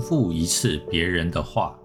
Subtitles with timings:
[0.00, 1.76] 复一次别人的话。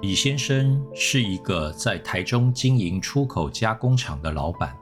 [0.00, 4.76] 李先生是一个在台中经营出口加工厂的老板，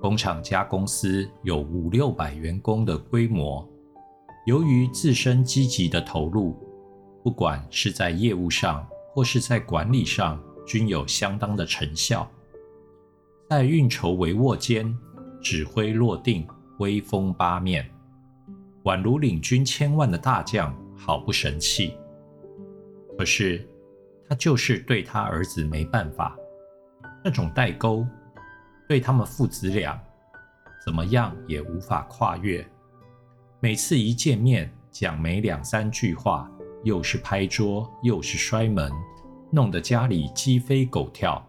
[0.00, 3.68] 工厂加公司有五六百员工的规模。
[4.46, 6.56] 由于自身积极的投入，
[7.22, 12.26] 不管是在业务上或是在管理上，均有相当的成效。
[13.50, 14.96] 在运筹帷幄间，
[15.42, 16.46] 指挥落定，
[16.78, 17.88] 威风八面，
[18.86, 21.94] 宛如领军千万的大将，好不神气。
[23.18, 23.64] 可是。
[24.28, 26.36] 他就是对他儿子没办法，
[27.22, 28.04] 那种代沟，
[28.88, 29.96] 对他们父子俩
[30.84, 32.66] 怎么样也无法跨越。
[33.60, 36.50] 每次一见面，讲没两三句话，
[36.82, 38.90] 又是拍桌，又是摔门，
[39.52, 41.40] 弄得家里鸡飞狗跳。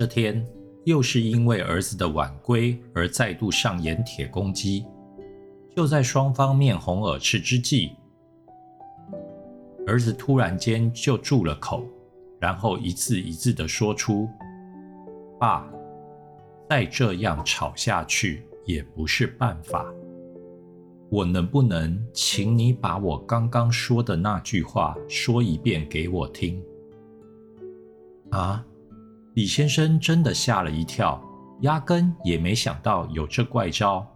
[0.00, 0.44] 这天
[0.84, 4.84] 又是因为儿子的晚归而再度上演铁公鸡。
[5.74, 7.92] 就在双方面红耳赤之际。
[9.86, 11.84] 儿子突然间就住了口，
[12.38, 14.28] 然后一字一字的说出
[15.40, 15.68] ：“爸，
[16.68, 19.84] 再这样吵下去也不是办法。
[21.10, 26.62] 我能不能请你把我刚刚说的那句话说一遍给我听？”
[28.30, 28.64] 啊，
[29.34, 31.20] 李先生真的吓了一跳，
[31.62, 34.06] 压根也没想到有这怪招。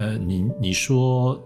[0.00, 1.40] 呃，你你说，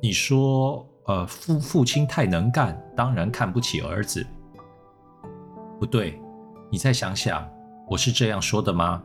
[0.00, 0.84] 你说。
[1.06, 4.24] 呃，父父亲太能干，当然看不起儿子。
[5.80, 6.16] 不对，
[6.70, 7.44] 你再想想，
[7.88, 9.02] 我是这样说的吗？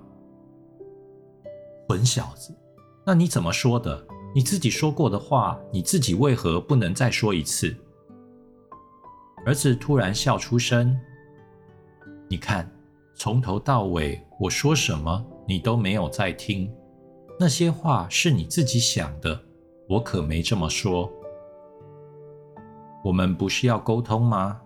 [1.89, 2.55] 混小子，
[3.03, 4.05] 那你怎么说的？
[4.36, 7.75] 你自己说过的话，你自己为何不能再说一次？
[9.44, 10.95] 儿子突然笑出声。
[12.30, 12.72] 你看，
[13.16, 16.72] 从头到尾我说什么，你都没有在听。
[17.39, 19.39] 那些话是你自己想的，
[19.88, 21.11] 我可没这么说。
[23.03, 24.59] 我们不是要沟通吗？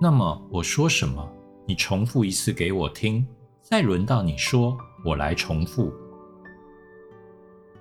[0.00, 1.26] 那么我说什么，
[1.64, 3.24] 你重复一次给我听，
[3.60, 5.92] 再轮到你说，我来重复。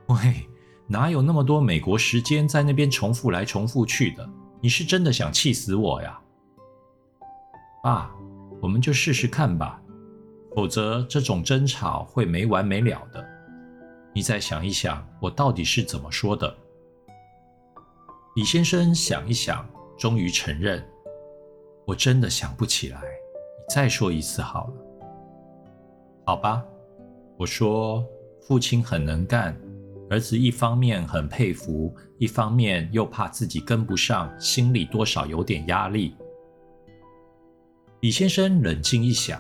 [0.06, 0.48] 喂，
[0.86, 4.30] 哪有那么多美国时间在那边重复来重复去的？
[4.62, 6.22] 你是真的想气死我呀？
[7.82, 8.14] 爸，
[8.62, 9.82] 我们就试试看吧，
[10.56, 13.28] 否则这种争吵会没完没了的。
[14.14, 16.56] 你再想一想，我到底是怎么说的？
[18.36, 19.68] 李先生想一想。
[19.98, 20.84] 终于承认，
[21.86, 23.00] 我真的想不起来。
[23.00, 24.74] 你再说一次好了，
[26.26, 26.66] 好吧？
[27.38, 28.04] 我说，
[28.42, 29.56] 父亲很能干，
[30.10, 36.16] 儿子一方面很佩服，一方面又怕自己跟不上，心里多少有点压力。
[38.00, 39.40] 李先生冷静一想，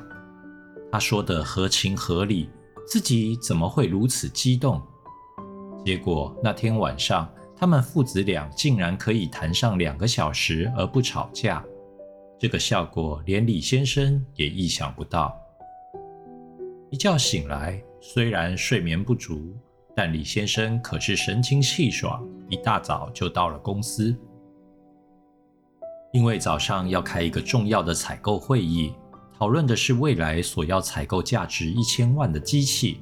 [0.92, 2.52] 他说的合情合理，
[2.88, 4.82] 自己怎么会如此激动？
[5.86, 7.32] 结果那天晚上。
[7.54, 11.64] 他们父子俩竟然可以谈上两个小时而不吵架，
[12.40, 15.40] 这个效果连李先生也意想不到。
[16.90, 19.56] 一觉醒来，虽然睡眠不足，
[19.96, 24.18] 但李先生可是神清气爽，一大早就到了公司。
[26.14, 28.92] 因为早上要开一个重要的采购会议，
[29.42, 33.02] 讨论的是未来所要采购价值一千万的机器，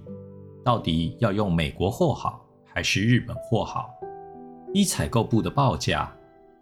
[0.64, 3.90] 到底要用美国货好还是日本货好？
[4.74, 6.10] 依采购部的报价，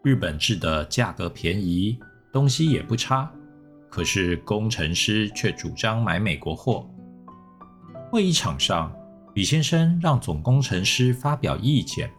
[0.02, 1.96] 日本制的价格便宜，
[2.34, 3.32] 东西也不差。
[3.88, 6.90] 可是工程师却主张买美国货。
[8.10, 8.92] 会议场上，
[9.36, 12.10] 李先生让总工程师发表意见，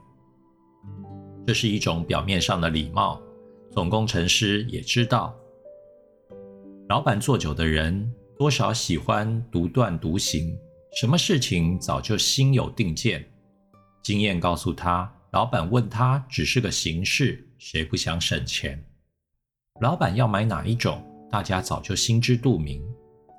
[1.44, 3.20] 这是一种表面上的礼貌。
[3.72, 5.34] 总工程师也知道，
[6.88, 10.59] 老板做久的人多少喜欢独断独行，
[10.99, 13.22] 什么事情早就心有定见。
[14.03, 15.12] 经验告诉他。
[15.32, 18.82] 老板问他：“只是个形式，谁不想省钱？
[19.82, 22.82] 老板要买哪一种，大家早就心知肚明。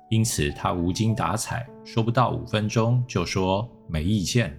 [0.08, 4.52] 因此，他无精打采，说不到五分钟就说没意见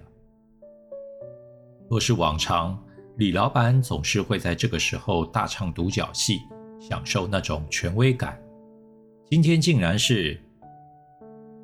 [1.88, 2.78] 若是往常，
[3.16, 6.40] 李老板总是会在这个时候大唱独角戏，
[6.78, 8.38] 享受那种权威感。
[9.32, 10.38] 今天竟然是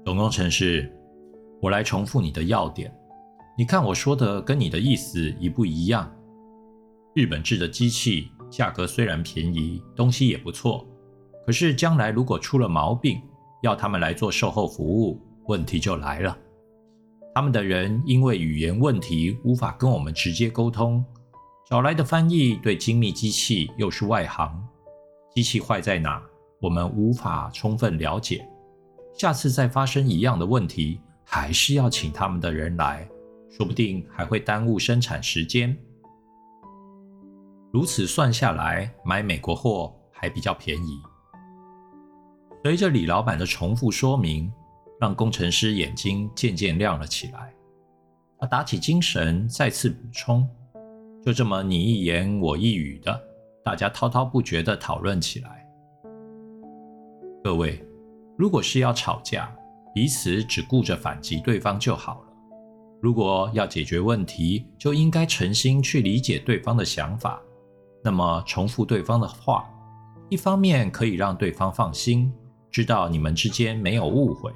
[0.02, 0.90] 总工程师，
[1.60, 2.90] 我来重复你的要点。”
[3.58, 6.10] 你看我说的跟你的意思一不一样？
[7.14, 10.88] 日本制的机器价格虽然便宜，东西也不错，
[11.44, 13.20] 可是将来如果出了毛病，
[13.62, 16.34] 要他们来做售后服务，问题就来了。
[17.34, 21.04] 他们的人因为语言问题无法跟我们直接沟通，
[21.68, 24.58] 找来的翻译对精密机器又是外行，
[25.34, 26.22] 机器坏在哪，
[26.60, 28.48] 我们无法充分了解。
[29.14, 33.08] 下次再发生一样的问题，还是要请他们的人来。
[33.50, 35.76] 说不定还会耽误生产时间。
[37.72, 41.00] 如此算下来，买美国货还比较便宜。
[42.62, 44.52] 随着李老板的重复说明，
[45.00, 47.52] 让工程师眼睛渐渐亮了起来。
[48.38, 50.48] 他打起精神，再次补充
[51.24, 53.20] ：“就这么你一言我一语的，
[53.64, 55.57] 大家滔滔不绝地讨论起来。
[57.48, 57.82] 各位，
[58.36, 59.50] 如果是要吵架，
[59.94, 62.28] 彼此只顾着反击对方就好了。
[63.00, 67.40] 如果要解决问题，就应该诚心去理解对方的想法。
[68.04, 69.64] 那么重复对方的话，
[70.28, 72.30] 一方面可以让对方放心。”
[72.70, 74.52] 知道你们之间没有误会，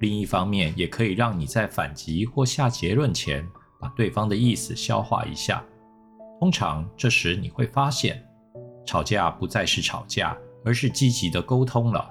[0.00, 3.48] 另一方面也可以让你在反击或下结论前，
[3.78, 5.64] 把对方的意思消化一下。
[6.40, 8.20] 通常这时你会发现，
[8.84, 12.10] 吵架不再是吵架，而是积极的沟通了。